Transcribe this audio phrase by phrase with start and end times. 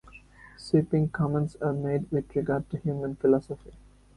[0.57, 3.77] Sweeping comments are made with regard to human philosophy.